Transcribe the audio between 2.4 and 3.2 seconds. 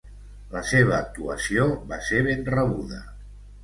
rebuda.